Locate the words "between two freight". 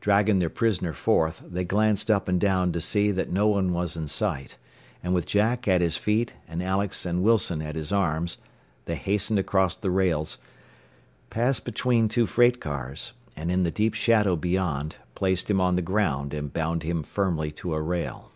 11.66-12.58